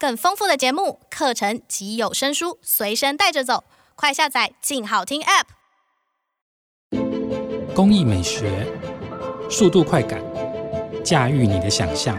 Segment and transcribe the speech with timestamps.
[0.00, 3.64] 更丰富的节目、课程及有声书随身带着走，
[3.96, 5.46] 快下载“静好听 ”App。
[7.74, 8.64] 工艺美学，
[9.50, 10.22] 速度快感，
[11.04, 12.16] 驾驭你的想象。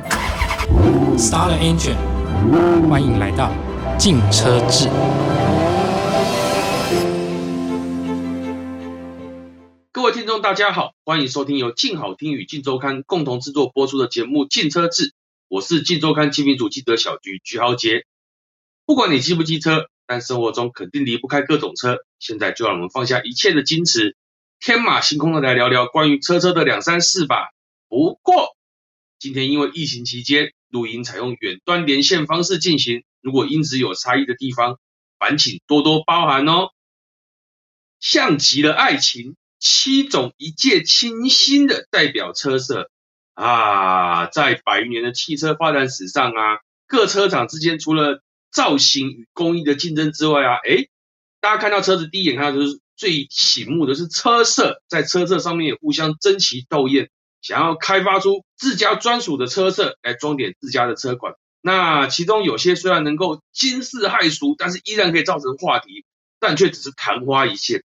[1.17, 1.95] Start the engine，
[2.89, 3.49] 欢迎来到
[3.97, 4.89] 静车志。
[9.93, 15.11] 各位听众，大家好，欢迎收听由静好听与静周刊共同制作播出的节目《静车志》，
[15.49, 18.05] 我是静周刊精品组记者小菊菊豪杰。
[18.85, 21.97] 不管你机不机车，但生活中肯定离不开各种车。
[22.19, 24.15] 现在就让我们放下一切的矜持，
[24.59, 27.49] 天马行空的来聊聊关于车车的两三事吧。
[27.87, 28.55] 不过
[29.17, 34.77] 今天因为疫情期间录音采用远端连线方式进行，如果音质有差异的地方，
[35.17, 36.69] 烦请多多包涵哦。
[37.99, 39.35] 像极了爱情。
[39.61, 42.89] 七种一见倾心的代表车色
[43.39, 48.21] 啊，在百余年的汽车发展史上啊，各车厂之间除了
[48.51, 50.89] 造型与工艺的竞争之外啊，诶，
[51.39, 57.09] 大家看到车子第一眼看到就是最醒目的是车色，在车色上面也互相争奇斗艳，
[57.41, 61.35] 想要开发出自家专属的车色来装点自家的车款。
[61.61, 66.03] 那其中有些虽然能够惊世骇俗，但是依然可以造成话题，
[66.41, 67.85] 但却只是昙花一现。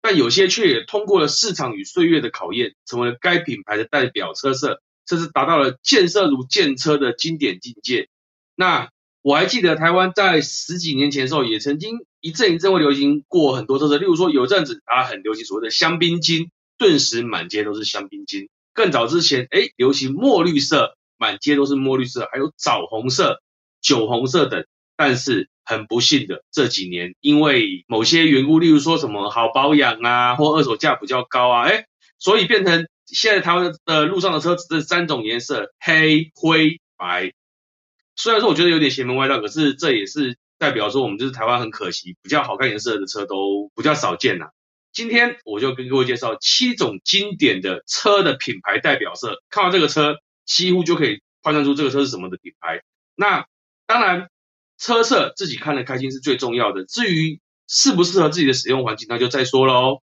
[0.00, 8.08] 但有些却也通过了市场与岁月的考验，成为了该品牌的代表车色，甚至达到了建设如建车的经典境界。
[8.54, 8.90] 那
[9.22, 18.48] 我还记得台湾在十几年前的时候，也曾经一阵一阵会流行过很多特色，例如说有阵子啊很流行所谓的香槟金，顿时满街都是香槟金。
[18.72, 23.40] 更早之前，哎，流行墨绿色，满街都是墨绿色，还有枣红色、
[23.80, 24.64] 酒红色等。
[24.96, 37.32] 但是很不幸的，这几年因为某些缘故，例如说什么好保养啊，或二手价比较高啊，哎，所以变成现在台湾的路上的车子这三种颜色：黑、灰、白。
[38.16, 44.46] 虽然说我觉得有点邪门歪道，可是这也是代表说我们就是台湾很可惜，比较好看颜色的车都比较少见呐。
[44.92, 52.82] 今天我就跟各位介绍七种经典的车的品牌代表色，看到这个车几乎就可以判断出这个车是什么的品牌。
[53.14, 53.46] 那
[53.86, 54.28] 当然。
[54.76, 60.02] 车色自己看得开心是最重要的，至于适不适合自己的使用环境，那就再说喽。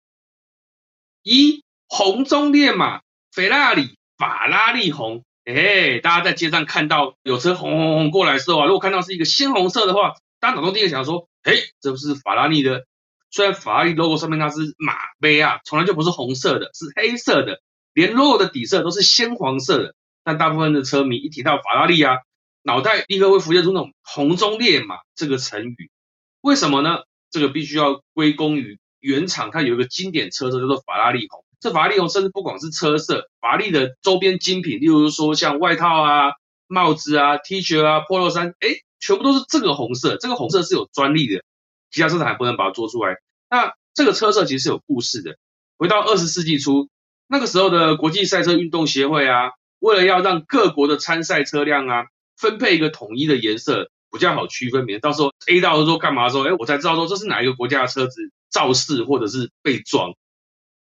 [1.23, 3.01] 一红中烈马，
[3.33, 11.51] 菲拉里法拉利红，哎，大家在街上看到有车红红红过来的时候啊，如果看到是一个鲜红色的话，大家脑中第一个想说，哎，
[11.81, 12.85] 这不是法拉利的？
[13.29, 17.59] 虽然法拉利 logo 上面那是马杯啊，从来就不是红色的，是黑色的，
[17.93, 19.93] 连 logo 的底色都是鲜黄色的。
[20.23, 22.19] 但大部分的车迷一提到法拉利啊，
[22.63, 25.91] 脑袋立刻会浮现出那种“红中烈马”这个成语，
[26.39, 26.99] 为什么呢？
[27.29, 31.43] 这个必须要归功于原厂，它有一个经典车色叫做法拉利红。
[31.61, 36.31] 这法拉利红甚至不光是车色，法拉利的周边精品，例如说像外套啊、
[36.67, 40.17] 帽子啊、T 恤啊、Polo 衫，哎，全部都是这个红色。
[40.17, 41.43] 这个红色是有专利的，
[41.91, 43.17] 其他车厂还不能把它做出来。
[43.47, 45.37] 那这个车色其实是有故事的。
[45.77, 46.89] 回到二十世纪初，
[47.27, 52.05] 那个时候的国际赛车运动协会啊，为了要让各国的参赛车辆啊，
[52.37, 60.15] 分配一个统一的颜色比较好区分，免得到时候 A 到说干嘛的时候，哎，我才知道说这是哪一个国家的车子肇事或者是被撞。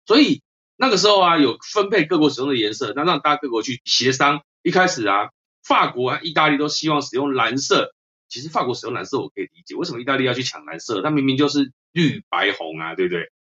[0.07, 0.43] 所以
[0.77, 4.43] 那个时候啊，有分配各国使用的颜色，那让大家各国去协商。
[4.63, 5.31] 一开始啊，
[5.63, 7.95] 法国啊意大利都希望使用蓝色。
[8.29, 11.03] 其实法国使用蓝色我可以理解，为什么意大利要去抢蓝色？
[11.03, 13.31] 它明明就是绿白红啊，对不对？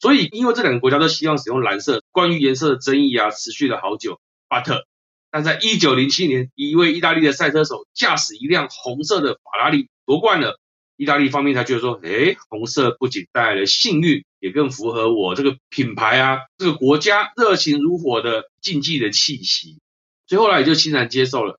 [0.00, 4.20] 所以因为这两个国家都希望使用蓝色，关于颜色的争议啊，持续了好久。
[4.48, 4.84] But
[5.30, 10.58] 但在一九零七年，一位意大利的赛车手驾驶一辆红色的法拉利夺冠了。
[10.96, 19.78] 意大利方面他觉得说，诶，红色不仅带来了幸运，也更符合我这个品牌啊，这个国家热情如火的竞技的气息。
[20.26, 21.58] 所以后来也就欣然接受了。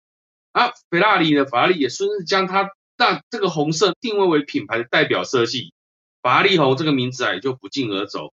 [0.51, 5.73] 啊，法拉利的法拉利也顺势将它让这个红色定位为品牌的代表色系，
[6.21, 8.31] 法拉利红这个名字啊也就不胫而走。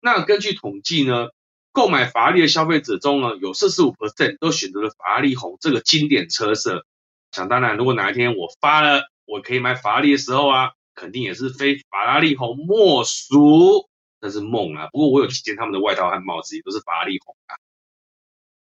[0.00, 1.28] 那根据统计呢，
[1.72, 6.86] 购买法拉利的消费者中呢，有四十五 percent 都选择了法拉利红这个经典车色。
[7.32, 13.88] 想当然，如果哪一天我发了，我可以买法拉利的时候啊，肯定也是非法拉利红莫属，
[14.20, 14.88] 那是梦啊。
[14.92, 17.56] 不过我有几件他们的外套和帽子也都是法拉利红啊。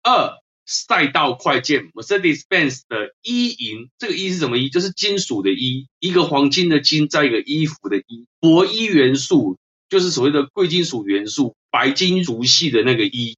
[0.03, 9.57] 二赛道快件，Mercedes-Benz 的一银，这个一是什么一就是金属的一一个黄金的金，再一个衣服的衣，铂銨元素，
[9.89, 11.55] 就是所谓的贵金属元素。
[11.69, 13.37] 白金如系的那个一，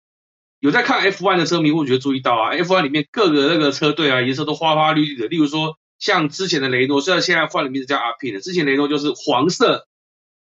[0.59, 5.27] 有在看 F1 的车迷会觉得注意到啊，F1 里面各个那个车队啊，颜色都花花绿绿的。
[5.27, 9.85] 例如说，像之前的雷诺，虽然现在换了名字叫阿平了，之前雷诺就是黄色，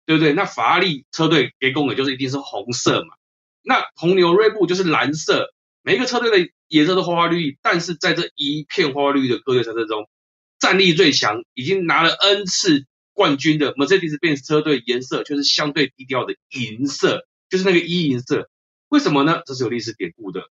[0.06, 0.32] 对不对？
[0.32, 3.14] 那法拉利车队给供的就是一定是红色嘛。
[3.62, 5.52] 那红牛、锐步就是蓝色，
[5.82, 10.08] 每一个车队的颜色都花花绿绿，但是在这一片花花绿绿的各队车队中，
[10.58, 18.49] 战力最强，已经拿了 N 次冠军的 Mercedes-Benz 车队颜色却是相对低调的银色，就是那个一银色。
[18.88, 19.43] 为什么呢？
[19.44, 20.49] 这是有历史典故的。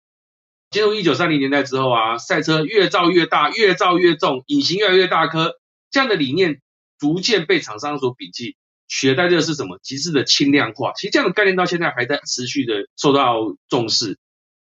[0.70, 5.54] 进入一九三零年代之后啊，赛车越造越大，越造越重，引擎越来越大颗，
[5.90, 6.60] 这样的理念
[6.98, 8.56] 逐渐被厂商所摒弃，
[8.88, 9.78] 取代之的是什么？
[9.82, 10.92] 极致的轻量化。
[10.94, 14.18] 其实这样的概念到现在还在持续的受到重视。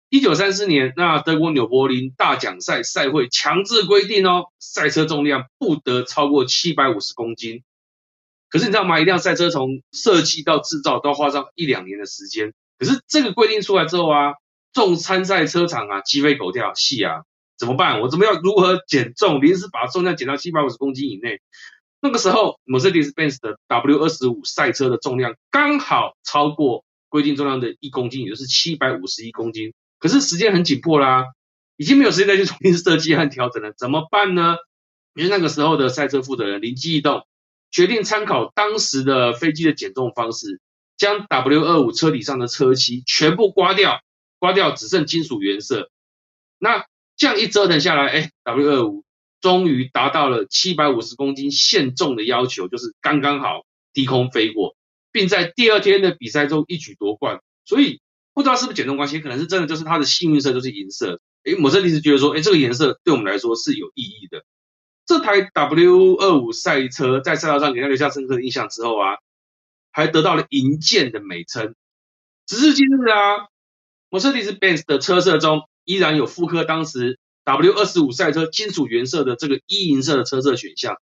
[0.08, 7.62] 一九三四年，那德国纽柏林大奖赛赛会强制规定哦，赛车重量不得超过七百五十公斤。
[8.48, 8.98] 可是你知道吗？
[8.98, 12.52] 一辆赛车从设计到制造都要花上一两年的时间。
[12.76, 14.32] 可是这个规定出来之后啊，
[14.72, 17.22] 重参赛车厂啊鸡飞狗跳，戏啊
[17.58, 18.00] 怎么办？
[18.00, 19.40] 我怎么要如何减重？
[19.42, 21.40] 临时把重量减到七百五十公斤以内。
[22.00, 29.74] 那个时候，Mercedes-Benz 的 W 二十五赛车的重量刚好超过规定重量的一公斤，也就是七百五十一公斤。
[29.98, 31.26] 可是时间很紧迫啦，
[31.76, 34.56] 已经没有时间再去重新设计和调整了，怎么办呢？
[35.12, 37.26] 于是那个时候的赛车负责人灵机一动，
[37.70, 40.58] 决定参考当时的飞机的减重方式，
[40.96, 44.00] 将 W 二五车体上的车漆全部刮掉，
[44.40, 45.92] 刮掉只剩金属原色。
[46.58, 46.84] 那
[47.16, 49.04] 这样一折腾下来，哎，W 二五
[49.40, 54.74] 终于达到了七百五十公斤限重的要求，就是刚刚好低空飞过，
[55.12, 57.40] 并在第二天的比赛中一举夺冠。
[57.64, 58.00] 所以。
[58.32, 61.20] 不知道是不是减重关系，可能是真的，就是它的幸运色就是银色。
[61.42, 64.44] 诶，某设计师觉得说，诶，这个颜色对我们来说是有意义的。
[65.04, 69.16] 这台 W 二五赛车在赛道上给他留下深刻的印象之后啊，
[69.90, 71.74] 还得到了银剑的美称。
[72.46, 73.48] 直至今日啊，
[74.10, 81.00] 某设计师 Benz 的车色中依然有复刻当时 W 二十五赛车金属原色的这个一银色的车色选项，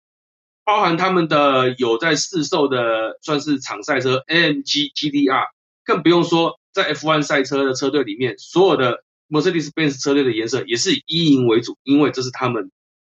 [0.66, 5.46] 包含他们的有在试售的算是场赛车 AMG GTR，
[5.86, 6.60] 更不用说。
[6.76, 12.70] 在 F1 赛车的车队里面，所有的 Mercedes-Benz 车队的颜色也是以一银为主，因为这是他们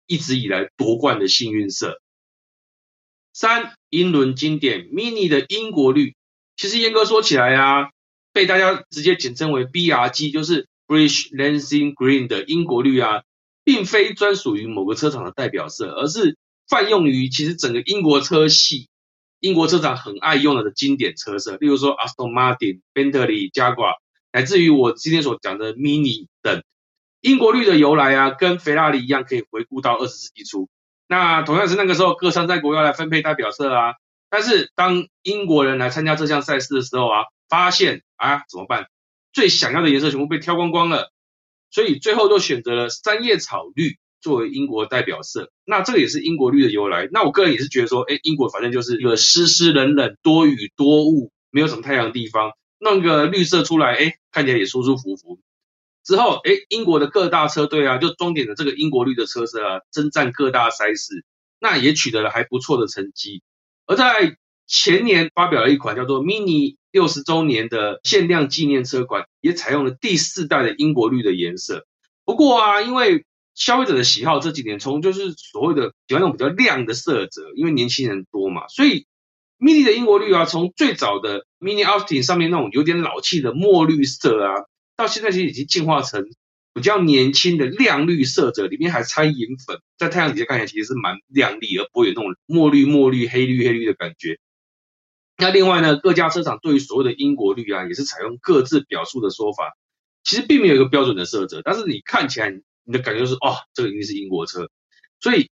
[0.06, 2.00] 一直以来夺冠的幸运色。
[3.32, 6.14] 三，英伦经典 Mini 的英国绿，
[6.56, 7.90] 其实严格说起来啊，
[8.38, 13.24] 被大家直接简称为 BRG，就是 British Racing Green 的英国绿啊，
[13.64, 16.38] 并非专属于某个车厂的代表色，而是
[16.68, 18.88] 泛用于其实整个英国车系。
[19.40, 23.94] 英国车厂很爱用的经典车色，例如说 Aston Martin、Bentley、Jaguar，
[24.32, 26.62] 乃至于我今天所讲的 Mini 等。
[27.20, 30.68] 英国绿的由来啊，跟菲拉利一样，可以回顾到二十世纪初。
[31.08, 33.94] 那同样是那个时候，各参赛国要来分配代表色啊。
[34.30, 38.88] 但是当英国人来参加这项赛事的时候啊，发现啊怎么办？
[39.32, 41.12] 最想要的颜色全部被挑光光了，
[41.70, 43.98] 所以最后就选择了三叶草绿。
[44.20, 47.08] 作为英国代表色，那这个也是英国绿的由来。
[47.12, 52.50] 那我个人也是觉得说，哎，英国反正就是一个湿湿冷冷、多雨多雾，没有什么太阳的地方，
[52.80, 55.38] 弄个绿色出来，哎，看起来也舒舒服服。
[56.04, 61.24] 之后，哎，英国的各大车队啊，就装点了这个英国绿的车色啊，征战各大赛事，
[61.60, 63.44] 那也取得了还不错的成绩。
[63.86, 64.36] 而在
[64.66, 71.86] 前年发表了一款叫做 Mini 六十周年的限量纪念车款，也采用了第四代的英国绿的颜色。
[72.24, 73.24] 不过啊，因为
[73.54, 79.06] 消费者的喜好这几年从就是所谓的喜欢那种比较亮的色泽，因为年轻人多嘛，所以
[79.58, 84.54] Mini 的英国绿啊，从最早的 Mini Austin 上面那种有点老气的墨绿色啊，
[84.96, 86.24] 到现在其实已经进化成
[86.72, 94.38] 比较年轻的亮绿色泽，里面还掺银粉，在太阳底下看起来其实是蛮亮丽，而不会有那种墨绿墨绿黑绿黑绿的感觉。
[95.38, 99.76] 那另外呢，各家车厂对于所谓的英国绿啊，也是采用各自表述的说法，
[100.22, 102.60] 其实并没有一个标准的色泽，但是你看起来。
[102.90, 104.70] 你的感觉就是哦，这个一定是英国车，
[105.20, 105.50] 所以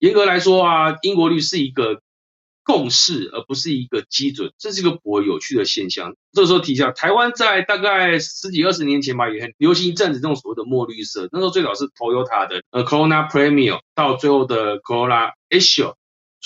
[0.00, 2.00] 严格来说啊，英国绿是一个
[2.64, 6.16] 共识，而不是一个基准，这是一个颇有趣的现象。
[6.32, 11.28] 这时候提一下，台湾在大概十几二十年前吧，也很流行一阵子这种所谓的墨绿色。
[11.30, 15.94] 那时候最早是 Toyota 的呃 Corolla Premium，到最后的 Corolla Asia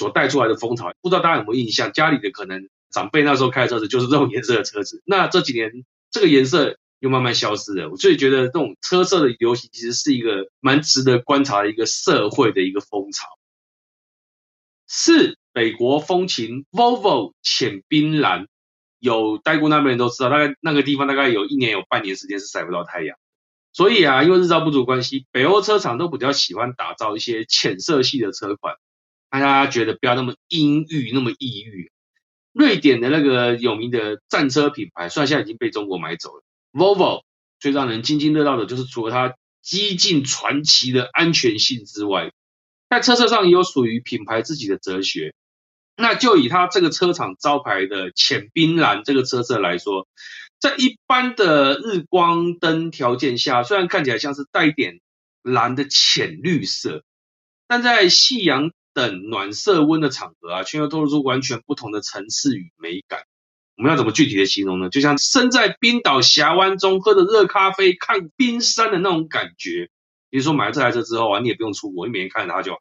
[0.01, 1.93] 所带出来的风潮，不知道大家有没有印象？
[1.93, 5.03] 家里的可能长辈那时候开的车子就是这种颜色的车子。
[5.05, 6.79] 那这几年这个颜色。
[7.03, 13.27] 又慢慢消失了，我所以觉得这种车色的流行其实是一个蛮值得观察的一个社会的一个风潮。
[14.87, 18.49] 四，北国风情 Volvo 浅冰蓝，
[18.99, 23.17] 有待过那边人都知道，大概那个地方大概有一年有半年时间是晒不到太阳，
[23.73, 28.77] 所以啊，因为日照不足关系，北欧车厂都比较喜欢打造一些浅色系的车款，
[29.39, 31.93] 让大家觉得不要那么阴郁，那么抑郁。
[32.53, 36.43] 瑞典的那个有名的战车品牌，虽然现在已经被中国买走了。
[36.73, 37.23] Volvo
[37.59, 42.33] 最让人津津乐道的就是除了它几近传奇的安全性之外，
[42.89, 45.35] 在车色上也有属于品牌自己的哲学。
[45.97, 50.09] 那就以它这个车厂招牌的浅冰蓝这个车色来说，
[50.59, 55.01] 在一般的日光灯条件下，虽然看起来像是带点
[55.43, 57.05] 蓝的浅绿色，
[57.69, 63.21] 但在夕阳等暖色温的场合啊，却又透露出完全不同的层次与美感。
[63.77, 64.91] 我们要怎么具体的形容呢？
[64.91, 69.89] 就像身在冰岛峡湾中，喝着热咖啡，看冰山的那种感觉。
[70.29, 72.79] 比如说买了这台车之后啊，你也不用出国，你每天看着它就。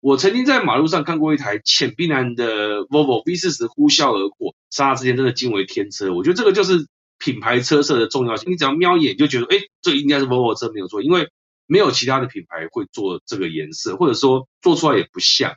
[0.00, 6.14] 我曾经在马路上看过一台浅冰蓝的 Volvo V40 呼啸而过，刹那之间真的惊为天车。
[6.14, 6.86] 我觉得这个就是
[7.18, 8.50] 品牌车色的重要性。
[8.50, 11.28] 你只要瞄一眼就觉得，哎，这应该是 Volvo 车没有错，因为
[11.68, 15.56] 没有其他的品牌会做这个颜色，或者说做出来也不像。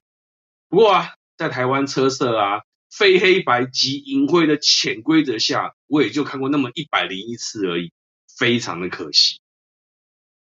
[0.70, 7.94] 不过啊，在台湾车色啊非黑白即银灰的潜规则下，我也就看过那么一百零一次而已，
[8.38, 9.40] 非常的可惜。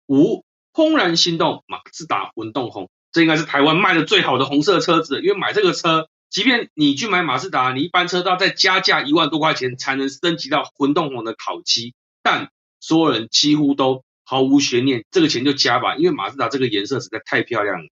[0.08, 2.90] 五，怦然心动，马自达魂动红。
[3.12, 11.94] 这应该是台湾卖的最好的红色车子，因为买这个车，即便你去买马自达，你一般车都要再加价一万多块钱才能升级到魂动红的烤漆，
[12.24, 17.84] 但所有人几乎都毫无悬念，这个钱就加吧，因为马自达这个颜色实在太漂亮了。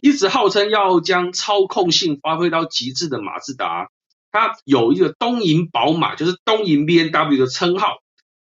[0.00, 3.90] 一直号称要将操控性发挥到极致的马自达，
[4.30, 7.98] 它有一个东瀛宝马，就是东瀛 BMW 的称号。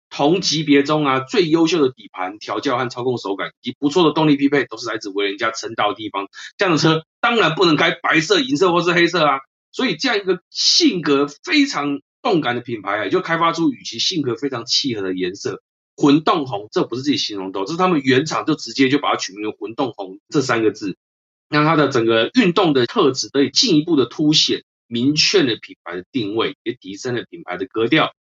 [0.07, 6.27] 同级别中啊，最优秀的底盘调教和操控手感，以及不错的动力匹配，都是来自为人家称道的地方。
[6.57, 9.39] 这样的车当然不能开白色、银色或是黑色啊。
[9.73, 15.61] 所以这样一个性格非常动感的品牌啊，就开发出与其性格非常契合的颜色——
[15.95, 16.67] 魂动红。
[16.71, 20.97] 这不是自己形容的，这是他们原厂就直接就把它取名为“魂动红”这三个字，
[21.49, 28.13] 让它的整个运动的特质得以进一步的凸显，明确了品牌的定位，也提升了品牌的格调。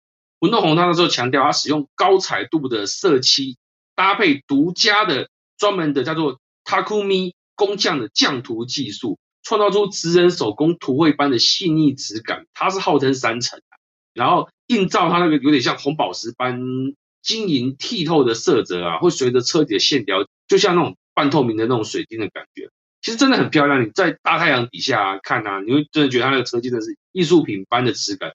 [0.41, 3.57] 魂动红，它那时候强调，它使用高彩度的色漆，
[3.95, 12.47] 搭配独家的专门的叫做 Takumi 工匠的匠涂技术，创造出职人手工涂绘般的细腻质感。
[12.55, 13.61] 它是号称三层，
[14.13, 16.61] 然后映照它那个有点像红宝石般
[17.23, 22.69] 晶莹剔透的色泽啊，会随着车底的线条，就像那种半透明的那种水晶的感觉。
[23.01, 28.33] 其实真的很漂亮，你在大太阳底下看啊，你会真的觉得它那个车真的是艺术品般的质感。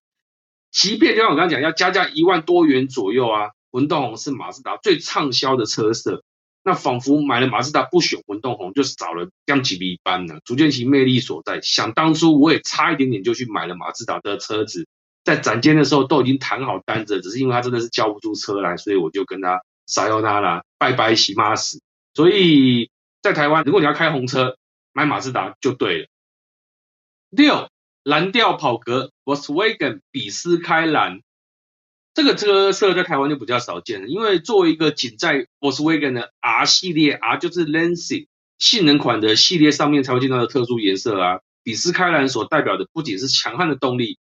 [0.72, 6.22] 即便就像我刚刚讲，要加价一万多元左右啊，魂动红是马自达最畅销的车色，
[6.64, 11.62] 那仿佛买了马自达不选魂动红就少了将几笔一般呢，足见其魅力所在。
[11.62, 14.86] 想当初我也差一点点就去买了马自达的车子，
[15.28, 21.82] 在展间的时候都已经谈好单子，只是因为他真的是交不出车来，所以我就跟他撒由那拉，拜拜洗马死。
[22.14, 22.90] 所以
[23.22, 24.58] 在台湾，如果你要开红车，
[24.94, 26.08] 买马自达就对了。
[27.30, 27.68] 六。
[28.04, 31.20] 蓝调跑格 Volkswagen 比斯开兰，
[32.14, 38.28] 这个车色在台湾就比较少见了，因为作为一个仅在 Volkswagen 的 R 系列，R 就是 Lancia
[38.60, 41.42] 性能款的系列上面才会见到的特殊颜色啊。
[41.64, 44.18] 比斯开兰所代表的不仅是强悍的动力，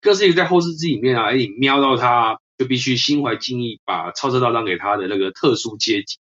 [0.00, 6.18] 更是一个在后视镜里面啊，你瞄到它就必须心怀敬意，把超车道让给它的那个特殊阶级。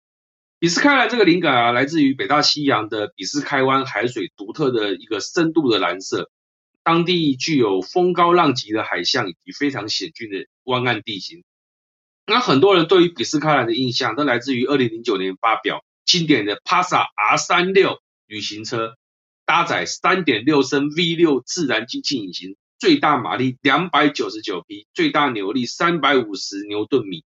[0.58, 6.30] 比斯开兰这个灵感啊，来自于北大西洋的比斯开湾海水独特的一个深度的蓝色。
[6.82, 11.44] 当地具有风高浪急的海象以及非常险峻的湾岸地形。
[12.26, 18.94] 那很多人对于比斯开兰的印象都来自于2009年发表经典的帕萨 R36 旅行车，
[19.44, 27.25] 搭载3.6升 V6 自然进气引擎，最大马力299匹，最大扭力350牛顿米。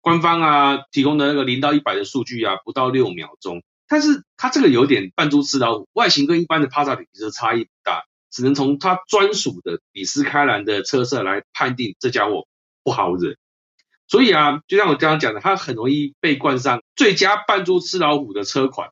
[0.00, 3.62] 官方啊提供的那个零到一百的数据啊，不到六秒钟。
[3.86, 8.02] 但是它这个有点扮猪吃老虎，外形跟一般的帕萨旅行车差异不大。
[8.30, 12.48] 只能从它专属的比斯开兰的车色来判定这家伙
[12.82, 13.36] 不好惹，
[14.08, 18.90] 所以啊，就像我刚刚讲的，它很容易被冠上最佳扮猪吃老虎的车款。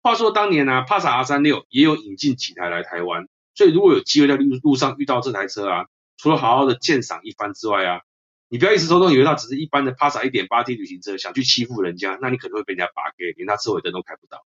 [0.00, 8.00] 话说当年呢、啊，帕萨 R 三六也有引进几台来台湾，所以如果有机会在路路上遇到这台车啊，除了好好的鉴赏一番之外啊，
[8.48, 14.44] 你不要一时冲动以为它只是一般的帕萨一点八 T 旅行车，想去欺负人家，那你可能会被人家拔给，连它车尾灯都开不到。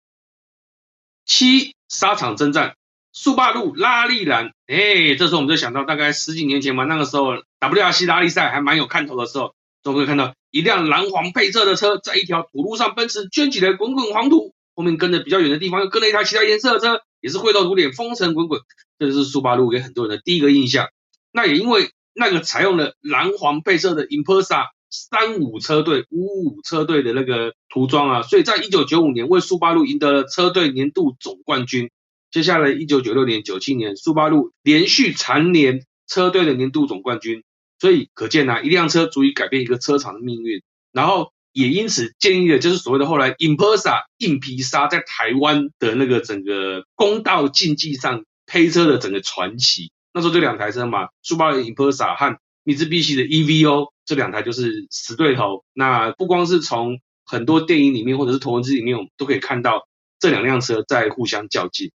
[1.24, 2.76] 七沙场征战。
[3.16, 18.60] 速霸路拉力蓝，哎，这时候我们就想到，大概十几年前嘛，那个时候 WRC 拉力赛还蛮有看头的时候，都会看到一辆蓝黄配色的车，在一条土路上奔驰，卷起来滚滚黄土，后面跟着比较远的地方又跟了一台其他颜色的车，也是灰头土脸，风尘滚滚。
[18.98, 20.88] 这是速霸陆给很多人的第一个印象。
[21.32, 31.90] 那也因为那个采用了蓝黄配色的 Impreza 三五车队、五五车队的那个涂装啊，所以在一九九五年为速霸陆赢得了车队年度总冠军。
[32.30, 37.44] 接下来，一九九六年、九七年，速霸陆连续蝉联车队的年度总冠军，
[37.80, 40.62] 所以可见啊，一辆车足以改变一个车厂的命运。
[40.92, 49.92] 然后也因此建立了，就是所谓的后来 Impreza 硬皮沙在台湾的那个整个公道竞技上黑车的整个传奇。
[50.12, 55.64] 那时候就两台车嘛，速霸陆 Impreza 和米兹比西的 EVO 这两台就是死对头。
[55.72, 59.88] 那不光是从很多电影里面或者是头文字里面，我们都可以看到
[60.20, 61.90] 这两辆车在互相较劲。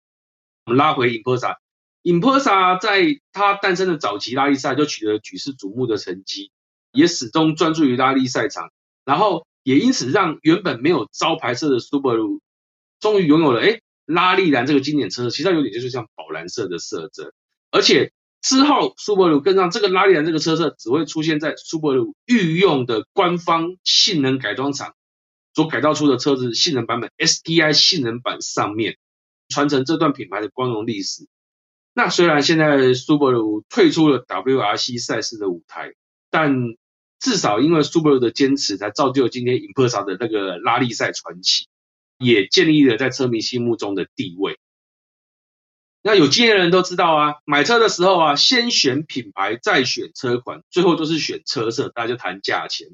[0.65, 6.51] 我们拉回 Impreza，Impreza 在它诞生的早期拉力赛就取得举世瞩目的成绩，
[6.91, 8.71] 也始终专注于拉力赛场，
[9.03, 12.39] 然后也因此让原本没有招牌色的 Subaru
[12.99, 17.33] 终于拥有了哎拉力蓝这个经典车，其实它有点就是像宝蓝色的色泽，
[17.71, 24.95] 而且之后 Subaru 跟上这个拉力蓝这个车色只会出现在 Subaru 御用的官方性能改装厂
[25.53, 28.97] 所改造出的车子性能版本 STI 性能版上面。
[29.47, 31.27] 传承这段品牌的光荣历史。
[31.93, 35.93] 那虽然现在 Subaru 退出了 WRC 赛事的舞台，
[36.31, 36.51] 但
[37.19, 41.67] 至少因为 Subaru 的坚持，才造就今天 Impreza 的那个拉力赛传奇，
[42.17, 44.57] 也建立了在车迷心目中的地位。
[46.01, 52.89] 那有经验的人都知道啊，买车的时候啊，先选品牌，再选车款，最后就是选车色，大家就谈价钱。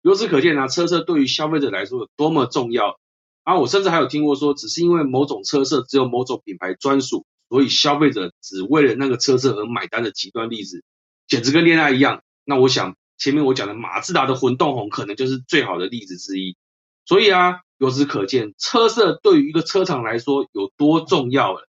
[0.00, 2.98] 由此可见啊，车色对于消费者来说有多么重要。
[3.42, 10.82] 啊，我甚至还有听过说，只是因为某种车色只有某种品牌专属，所以消费者只为了那个车色而买单的极端例子，
[11.26, 12.22] 简直跟恋爱一样。
[12.46, 16.56] 那我想前面我讲的马自达的混动红可能就是最好的例子之一。
[17.04, 21.68] 所以啊，由此可见，车色对于一个车厂来说有多重要了。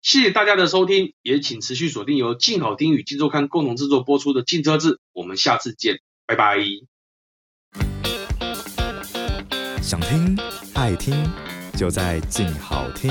[0.00, 6.58] 谢谢大家的收听，也请持续锁定由静好听与静周刊共同制作播出的《静车志》，我们下次见，拜拜。
[9.82, 10.38] 想听。
[10.76, 11.12] 爱听
[11.76, 13.10] 就在静好听。